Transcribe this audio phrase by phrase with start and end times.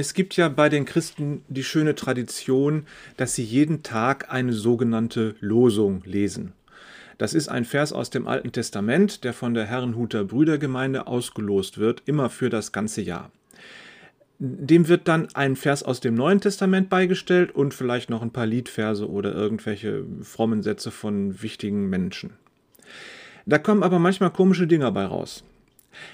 [0.00, 2.86] Es gibt ja bei den Christen die schöne Tradition,
[3.18, 6.54] dass sie jeden Tag eine sogenannte Losung lesen.
[7.18, 12.02] Das ist ein Vers aus dem Alten Testament, der von der Herrenhuter Brüdergemeinde ausgelost wird,
[12.06, 13.30] immer für das ganze Jahr.
[14.38, 18.46] Dem wird dann ein Vers aus dem Neuen Testament beigestellt und vielleicht noch ein paar
[18.46, 22.30] Liedverse oder irgendwelche frommen Sätze von wichtigen Menschen.
[23.44, 25.44] Da kommen aber manchmal komische Dinger bei raus.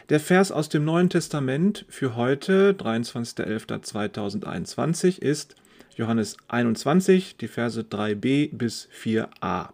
[0.09, 5.57] Der Vers aus dem Neuen Testament für heute, 23.11.2021, ist
[5.97, 9.71] Johannes 21, die Verse 3b bis 4a.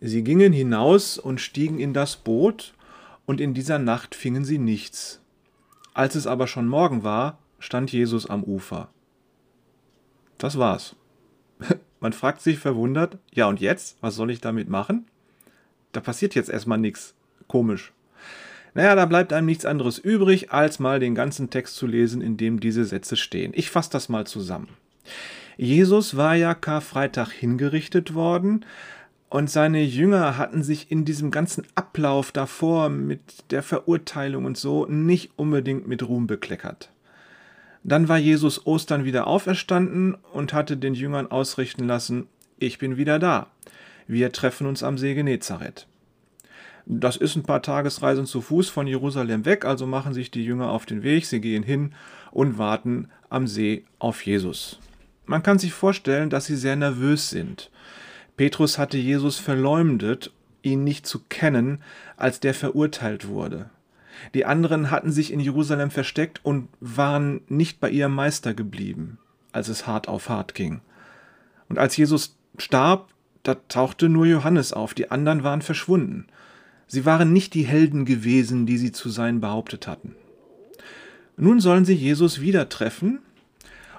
[0.00, 2.74] Sie gingen hinaus und stiegen in das Boot,
[3.26, 5.20] und in dieser Nacht fingen sie nichts.
[5.94, 8.88] Als es aber schon Morgen war, stand Jesus am Ufer.
[10.38, 10.96] Das war's.
[12.00, 13.98] Man fragt sich verwundert, ja und jetzt?
[14.00, 15.06] Was soll ich damit machen?
[15.92, 17.14] Da passiert jetzt erstmal nichts.
[17.46, 17.92] Komisch.
[18.74, 22.36] Naja, da bleibt einem nichts anderes übrig, als mal den ganzen Text zu lesen, in
[22.36, 23.52] dem diese Sätze stehen.
[23.54, 24.68] Ich fasse das mal zusammen.
[25.56, 28.64] Jesus war ja Karfreitag hingerichtet worden,
[29.28, 33.20] und seine Jünger hatten sich in diesem ganzen Ablauf davor mit
[33.52, 36.90] der Verurteilung und so nicht unbedingt mit Ruhm bekleckert.
[37.84, 42.26] Dann war Jesus Ostern wieder auferstanden und hatte den Jüngern ausrichten lassen,
[42.58, 43.46] ich bin wieder da.
[44.06, 45.86] Wir treffen uns am See Genezareth.
[46.92, 50.70] Das ist ein paar Tagesreisen zu Fuß von Jerusalem weg, also machen sich die Jünger
[50.70, 51.94] auf den Weg, sie gehen hin
[52.32, 54.80] und warten am See auf Jesus.
[55.24, 57.70] Man kann sich vorstellen, dass sie sehr nervös sind.
[58.36, 61.80] Petrus hatte Jesus verleumdet, ihn nicht zu kennen,
[62.16, 63.70] als der verurteilt wurde.
[64.34, 69.18] Die anderen hatten sich in Jerusalem versteckt und waren nicht bei ihrem Meister geblieben,
[69.52, 70.80] als es hart auf hart ging.
[71.68, 73.10] Und als Jesus starb,
[73.44, 76.26] da tauchte nur Johannes auf, die anderen waren verschwunden.
[76.92, 80.16] Sie waren nicht die Helden gewesen, die sie zu sein behauptet hatten.
[81.36, 83.20] Nun sollen sie Jesus wieder treffen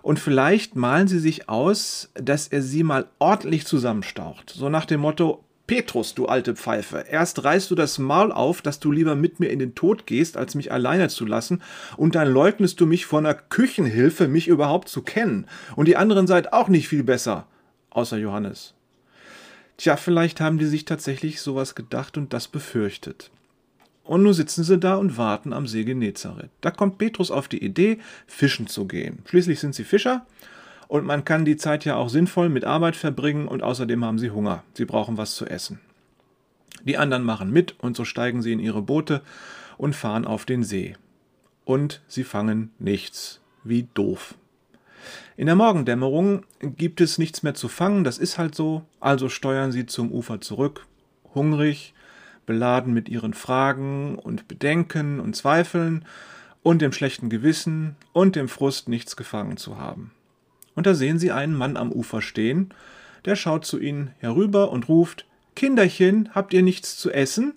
[0.01, 4.49] und vielleicht malen sie sich aus, dass er sie mal ordentlich zusammenstaucht.
[4.49, 8.81] So nach dem Motto, Petrus, du alte Pfeife, erst reißt du das Maul auf, dass
[8.81, 11.63] du lieber mit mir in den Tod gehst, als mich alleine zu lassen,
[11.95, 15.47] und dann leugnest du mich vor einer Küchenhilfe, mich überhaupt zu kennen.
[15.77, 17.47] Und die anderen seid auch nicht viel besser,
[17.89, 18.73] außer Johannes.
[19.81, 23.31] Tja, vielleicht haben die sich tatsächlich sowas gedacht und das befürchtet.
[24.03, 26.51] Und nun sitzen sie da und warten am See Genezareth.
[26.61, 27.97] Da kommt Petrus auf die Idee,
[28.27, 29.23] fischen zu gehen.
[29.25, 30.23] Schließlich sind sie Fischer
[30.87, 34.29] und man kann die Zeit ja auch sinnvoll mit Arbeit verbringen und außerdem haben sie
[34.29, 34.63] Hunger.
[34.75, 35.79] Sie brauchen was zu essen.
[36.85, 39.23] Die anderen machen mit und so steigen sie in ihre Boote
[39.79, 40.95] und fahren auf den See.
[41.65, 43.41] Und sie fangen nichts.
[43.63, 44.35] Wie doof.
[45.37, 49.71] In der Morgendämmerung gibt es nichts mehr zu fangen, das ist halt so, also steuern
[49.71, 50.85] sie zum Ufer zurück,
[51.33, 51.93] hungrig,
[52.45, 56.05] beladen mit ihren Fragen und Bedenken und Zweifeln
[56.63, 60.11] und dem schlechten Gewissen und dem Frust, nichts gefangen zu haben.
[60.75, 62.73] Und da sehen sie einen Mann am Ufer stehen,
[63.25, 65.25] der schaut zu ihnen herüber und ruft
[65.55, 67.53] Kinderchen, habt ihr nichts zu essen?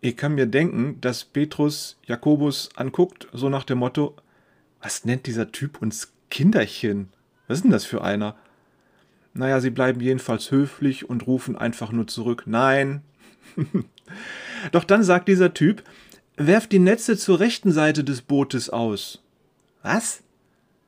[0.00, 4.14] Ich kann mir denken, dass Petrus Jakobus anguckt, so nach dem Motto
[4.88, 7.10] Was nennt dieser Typ uns Kinderchen?
[7.46, 8.34] Was ist denn das für einer?
[9.34, 13.02] Naja, sie bleiben jedenfalls höflich und rufen einfach nur zurück Nein,
[14.72, 15.82] Doch dann sagt dieser Typ,
[16.38, 19.22] werft die Netze zur rechten Seite des Bootes aus.
[19.82, 20.22] Was?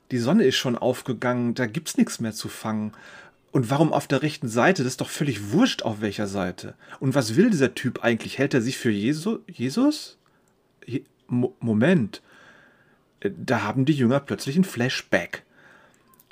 [0.09, 2.93] Die Sonne ist schon aufgegangen, da gibt's nichts mehr zu fangen.
[3.51, 4.81] Und warum auf der rechten Seite?
[4.81, 6.73] Das ist doch völlig wurscht, auf welcher Seite.
[6.99, 8.39] Und was will dieser Typ eigentlich?
[8.39, 10.17] Hält er sich für Jesu Jesus?
[10.87, 12.23] Je Mo Moment.
[13.21, 15.43] Da haben die Jünger plötzlich ein Flashback.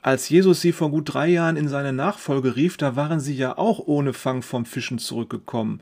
[0.01, 3.57] Als Jesus sie vor gut drei Jahren in seine Nachfolge rief, da waren sie ja
[3.57, 5.81] auch ohne Fang vom Fischen zurückgekommen.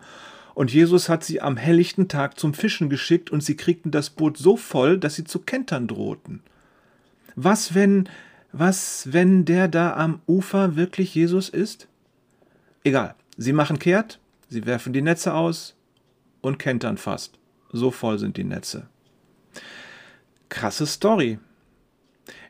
[0.55, 4.37] Und Jesus hat sie am helllichten Tag zum Fischen geschickt und sie kriegten das Boot
[4.37, 6.41] so voll, dass sie zu kentern drohten.
[7.35, 8.09] Was, wenn,
[8.51, 11.87] was, wenn der da am Ufer wirklich Jesus ist?
[12.83, 15.75] Egal, sie machen kehrt, sie werfen die Netze aus
[16.41, 17.37] und kentern fast.
[17.71, 18.87] So voll sind die Netze.
[20.57, 21.37] Krasse Story.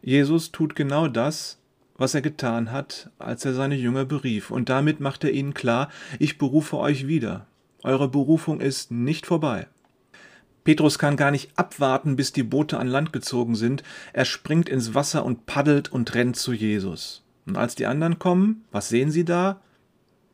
[0.01, 1.59] Jesus tut genau das,
[1.97, 5.89] was er getan hat, als er seine Jünger berief, und damit macht er ihnen klar,
[6.17, 7.47] ich berufe euch wieder.
[7.83, 9.67] Eure Berufung ist nicht vorbei.
[10.63, 13.83] Petrus kann gar nicht abwarten, bis die Boote an Land gezogen sind.
[14.13, 17.25] Er springt ins Wasser und paddelt und rennt zu Jesus.
[17.45, 19.59] Und als die anderen kommen, was sehen sie da?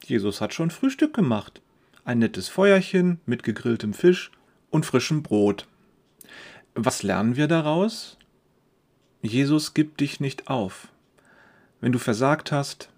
[0.06, 1.60] Jesus hat schon Frühstück gemacht.
[2.06, 4.30] Ein nettes Feuerchen mit gegrilltem Fisch
[4.70, 5.68] und frischem Brot.
[6.76, 8.18] Was lernen wir daraus?
[9.22, 10.88] Jesus gibt dich nicht auf.
[11.82, 12.90] Wenn du versagt hast,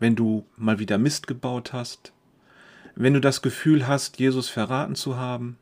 [0.00, 2.12] wenn du mal wieder Mist gebaut hast,
[2.96, 5.58] wenn du das Gefühl hast, Jesus verraten zu haben.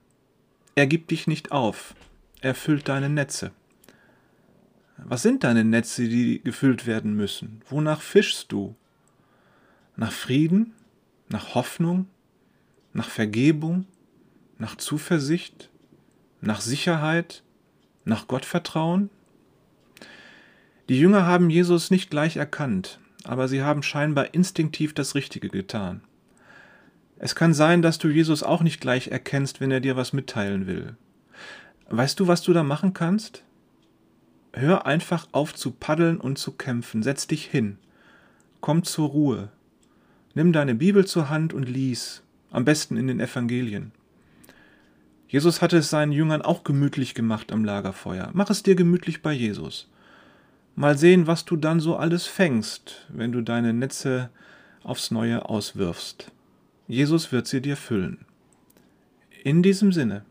[0.75, 1.95] Er gibt dich nicht auf,
[2.41, 3.53] er füllt deine Netze.
[4.97, 7.61] Was sind deine Netze, die gefüllt werden müssen?
[7.69, 8.75] Wonach fischst du?
[9.97, 10.73] Nach Frieden?
[11.29, 12.07] Nach Hoffnung?
[12.93, 13.87] Nach Vergebung?
[14.59, 15.71] Nach Zuversicht?
[16.45, 17.45] Nach Sicherheit?
[18.05, 19.11] Nach Gottvertrauen?
[20.89, 26.03] Die Jünger haben Jesus nicht gleich erkannt, aber sie haben scheinbar instinktiv das Richtige getan.
[27.19, 30.67] Es kann sein, dass du Jesus auch nicht gleich erkennst, wenn er dir was mitteilen
[30.67, 30.97] will.
[31.89, 33.45] Weißt du, was du da machen kannst?
[34.53, 37.79] Hör einfach auf zu paddeln und zu kämpfen, setz dich hin,
[38.61, 39.53] komm zur Ruhe,
[40.35, 43.93] nimm deine Bibel zur Hand und lies, am besten in den Evangelien.
[45.33, 48.29] Jesus hatte es seinen Jüngern auch gemütlich gemacht am Lagerfeuer.
[48.35, 49.89] Mach es dir gemütlich bei Jesus.
[50.77, 54.29] Mal sehen, was du dann so alles fängst, wenn du deine Netze
[54.83, 56.31] aufs Neue auswirfst.
[56.87, 58.27] Jesus wird sie dir füllen.
[59.43, 60.27] In diesem Sinne.